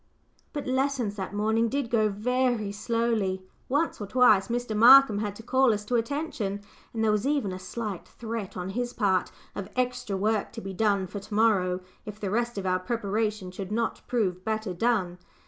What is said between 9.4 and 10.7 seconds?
of "extra work to